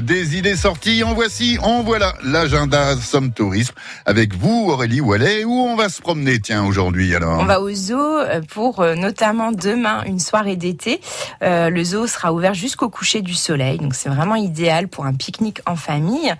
des 0.00 0.36
idées 0.36 0.56
sorties. 0.56 1.02
En 1.02 1.14
voici, 1.14 1.58
en 1.62 1.82
voilà 1.82 2.14
l'agenda 2.22 2.96
Somme 2.96 3.32
Tourisme 3.32 3.74
avec 4.04 4.34
vous, 4.34 4.68
Aurélie 4.68 5.00
Wallet. 5.00 5.44
Où 5.44 5.52
on 5.52 5.76
va 5.76 5.88
se 5.88 6.00
promener, 6.00 6.40
tiens, 6.40 6.64
aujourd'hui 6.64 7.14
alors 7.14 7.38
On 7.40 7.44
va 7.44 7.60
au 7.60 7.72
zoo 7.72 7.98
euh, 7.98 8.40
pour 8.48 8.80
euh, 8.80 8.94
notamment 8.94 9.52
demain 9.52 10.02
une 10.04 10.18
soirée 10.18 10.56
d'été. 10.56 11.00
Euh, 11.42 11.70
le 11.70 11.84
zoo 11.84 12.06
sera 12.06 12.32
ouvert 12.32 12.54
jusqu'au 12.54 12.88
coucher 12.88 13.22
du 13.22 13.34
soleil, 13.34 13.78
donc 13.78 13.94
c'est 13.94 14.08
vraiment 14.08 14.34
idéal 14.34 14.88
pour 14.88 15.06
un 15.06 15.14
pique-nique 15.14 15.60
en 15.66 15.76
famille. 15.76 16.34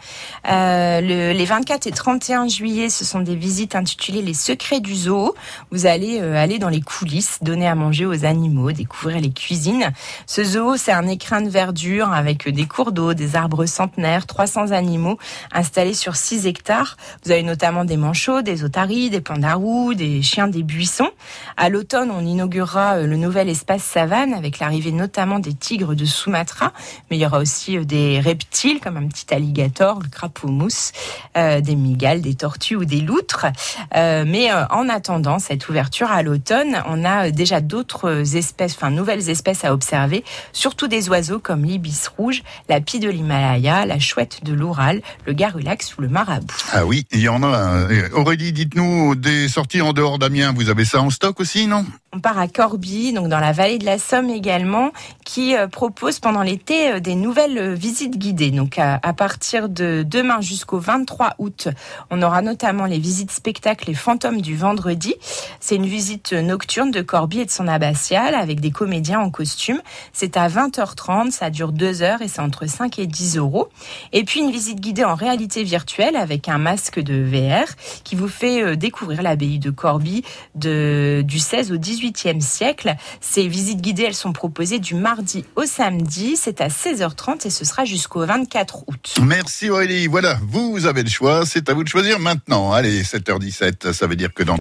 le, 0.45 1.33
les 1.33 1.45
24 1.45 1.87
et 1.87 1.93
31 1.93 2.49
juillet, 2.49 2.91
ce 2.91 3.05
sont 3.05 3.21
des 3.21 3.37
visites 3.37 3.75
intitulées 3.75 4.23
Les 4.23 4.35
secrets 4.35 4.81
du 4.81 4.95
zoo. 4.95 5.35
Vous 5.71 5.87
allez 5.87 6.21
aller 6.21 6.59
dans 6.59 6.69
les 6.69 6.81
coulisses, 6.81 7.39
donner 7.43 7.69
à 7.69 7.75
manger 7.75 8.07
aux 8.07 8.25
animaux, 8.25 8.73
découvrir 8.73 9.21
les 9.21 9.31
cuisines. 9.31 9.93
Ce 10.27 10.45
zoo, 10.45 10.77
c'est 10.77 10.93
un 10.93 11.07
écrin 11.07 11.41
de 11.41 11.49
verdure 11.49 12.13
avec 12.13 12.49
des 12.49 12.67
cours 12.67 12.93
d'eau, 12.93 13.15
des 13.15 13.37
arbres 13.37 13.46
centenaires, 13.67 14.27
300 14.27 14.73
animaux 14.73 15.19
installés 15.53 15.95
sur 15.95 16.17
6 16.17 16.47
hectares. 16.47 16.97
Vous 17.25 17.31
avez 17.31 17.43
notamment 17.43 17.85
des 17.85 17.97
manchots, 17.97 18.43
des 18.43 18.65
otaries, 18.65 19.11
des 19.11 19.21
pandarous, 19.21 19.95
des 19.95 20.23
chiens 20.23 20.49
des 20.49 20.63
buissons. 20.63 21.11
À 21.57 21.69
l'automne, 21.69 22.11
on 22.11 22.25
inaugurera 22.25 22.97
euh, 22.97 23.07
le 23.07 23.17
nouvel 23.17 23.49
espace 23.49 23.83
savane 23.83 24.35
avec 24.35 24.59
l'arrivée 24.59 24.93
notamment 24.93 25.39
des 25.39 25.55
tigres 25.55 25.95
de 25.95 26.05
Sumatra, 26.05 26.73
mais 27.11 27.17
il 27.17 27.21
y 27.21 27.27
aura 27.27 27.39
aussi 27.39 27.79
euh, 27.79 27.85
des 27.85 28.21
reptiles 28.21 28.81
comme 28.81 28.97
un 28.97 29.07
petit 29.07 29.33
alligator, 29.33 30.01
le 30.03 30.09
crapaud 30.09 30.49
mousse, 30.49 30.93
euh, 31.37 31.61
des 31.61 31.77
migales, 31.77 32.21
des 32.21 32.35
tortues 32.35 32.77
ou 32.77 32.85
des 32.85 33.01
loutres. 33.01 33.47
mais 33.95 34.51
en 34.53 34.89
attendant 34.89 35.39
cette 35.39 35.69
ouverture 35.69 36.11
à 36.11 36.23
l'automne, 36.23 36.83
on 36.87 37.05
a 37.05 37.31
déjà 37.31 37.61
d'autres 37.61 38.37
espèces, 38.37 38.75
enfin 38.75 38.91
nouvelles 38.91 39.31
espèces 39.31 39.65
à 39.65 39.73
observer, 39.73 40.25
surtout 40.53 40.89
des 40.89 41.09
oiseaux 41.09 41.39
comme 41.39 41.65
l'ibis 41.65 42.09
rouge, 42.09 42.43
la 42.69 42.81
pie 42.81 43.01
de 43.01 43.09
la 43.87 43.99
chouette 43.99 44.41
de 44.45 44.53
l'Oural, 44.53 45.03
le 45.27 45.33
garulax 45.33 45.97
ou 45.97 46.03
le 46.03 46.09
marabout. 46.09 46.55
Ah 46.73 46.87
oui, 46.87 47.07
il 47.13 47.21
y 47.21 47.29
en 47.29 47.43
a. 47.43 47.87
Aurélie, 48.13 48.53
dites-nous 48.53 49.15
des 49.15 49.49
sorties 49.49 49.83
en 49.83 49.93
dehors 49.93 50.19
d'Amiens. 50.19 50.53
Vous 50.55 50.69
avez 50.69 50.85
ça 50.85 51.01
en 51.01 51.11
stock 51.11 51.41
aussi, 51.41 51.67
non? 51.67 51.85
On 52.17 52.21
part 52.21 52.39
à 52.39 52.49
Corbie, 52.49 53.13
donc 53.13 53.29
dans 53.29 53.41
la 53.41 53.53
vallée 53.53 53.77
de 53.77 53.85
la 53.85 53.99
Somme 53.99 54.31
également, 54.31 54.91
qui 55.27 55.55
euh, 55.55 55.69
propose 55.69 56.19
pendant 56.19 56.41
l'été 56.41 56.93
euh, 56.93 57.01
des 57.01 57.15
nouvelles 57.15 57.59
euh, 57.59 57.75
visites 57.75 58.17
guidées. 58.17 58.51
Donc 58.51 58.79
à, 58.79 58.99
partir 59.13 59.69
de 59.69 60.03
demain 60.03 60.41
jusqu'au 60.41 60.79
23 60.79 61.35
août, 61.39 61.69
on 62.11 62.23
aura 62.23 62.41
notamment 62.41 62.87
les 62.87 62.99
visites 62.99 63.31
spectacles 63.31 63.89
Les 63.89 63.95
Fantômes 63.95 64.41
du 64.41 64.57
Vendredi. 64.57 65.15
C'est 65.61 65.77
une 65.77 65.87
visite 65.87 66.33
nocturne 66.33 66.91
de 66.91 67.03
Corbie 67.03 67.41
et 67.41 67.45
de 67.45 67.51
son 67.51 67.69
abbatiale 67.69 68.35
avec 68.35 68.61
des 68.61 68.71
comédiens 68.71 69.21
en 69.21 69.31
costume. 69.31 69.83
C'est 70.15 70.39
à 70.39 70.49
20h30, 70.49 71.33
ça 71.33 71.51
dure 71.51 71.73
2 71.73 72.03
heures 72.03 72.23
et 72.23 72.29
c'est 72.29 72.41
entre 72.41 72.67
5 72.67 72.99
et 72.99 73.07
10 73.07 73.37
euros. 73.37 73.69
Et 74.15 74.25
puis 74.25 74.41
une 74.41 74.51
visite 74.51 74.81
guidée 74.81 75.05
en 75.05 75.15
réalité 75.15 75.65
virtuelle 75.65 76.17
avec 76.17 76.49
un 76.49 76.59
masque 76.59 76.99
de 76.99 77.23
VR 77.23 77.67
qui 78.05 78.17
vous 78.17 78.29
fait 78.29 78.77
découvrir 78.77 79.23
l'abbaye 79.23 79.59
de 79.59 79.71
Corbie 79.71 80.25
du 80.55 81.39
16 81.39 81.73
au 81.73 81.77
18 81.77 82.06
siècle. 82.41 82.95
Ces 83.21 83.49
visites 83.49 83.81
guidées, 83.81 84.05
elles 84.05 84.15
sont 84.15 84.33
proposées 84.33 84.79
du 84.79 84.95
mardi 84.95 85.45
au 85.57 85.65
samedi. 85.65 86.37
C'est 86.37 86.61
à 86.61 86.69
16h30 86.69 87.47
et 87.47 87.51
ce 87.51 87.65
sera 87.65 87.85
jusqu'au 87.85 88.25
24 88.25 88.85
août. 88.87 89.15
Merci 89.23 89.71
Aurélie. 89.71 90.07
Voilà, 90.07 90.39
vous 90.47 90.87
avez 90.87 91.03
le 91.03 91.11
choix. 91.11 91.45
C'est 91.45 91.69
à 91.69 91.75
vous 91.75 91.83
de 91.83 91.89
choisir 91.89 92.21
maintenant. 92.21 92.73
Allez, 92.73 93.03
7h17, 93.03 93.93
ça 93.93 94.07
veut 94.07 94.17
dire 94.17 94.33
que 94.33 94.43
dans 94.43 94.55